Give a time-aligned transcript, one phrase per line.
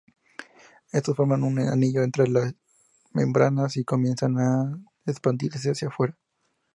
[0.91, 2.55] Estos forman un anillo entre las
[3.13, 6.17] membranas, y comienzan a expandirse hacia afuera.